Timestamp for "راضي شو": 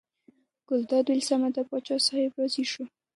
2.39-2.83